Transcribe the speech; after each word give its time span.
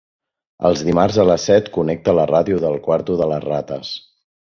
Els 0.69 0.79
dimarts 0.85 1.19
a 1.23 1.25
les 1.31 1.45
set 1.49 1.69
connecta 1.75 2.15
la 2.21 2.25
ràdio 2.31 2.63
del 2.65 2.79
quarto 2.89 3.19
de 3.21 3.29
les 3.33 3.47
rates. 3.53 3.93